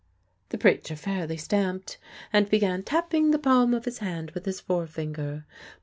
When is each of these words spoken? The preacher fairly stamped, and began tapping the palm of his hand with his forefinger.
The 0.49 0.57
preacher 0.57 0.95
fairly 0.95 1.37
stamped, 1.37 1.99
and 2.33 2.49
began 2.49 2.81
tapping 2.81 3.29
the 3.29 3.37
palm 3.37 3.71
of 3.75 3.85
his 3.85 3.99
hand 3.99 4.31
with 4.31 4.47
his 4.47 4.59
forefinger. 4.59 5.45